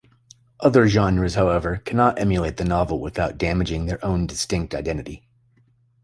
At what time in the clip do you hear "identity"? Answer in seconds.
4.73-5.27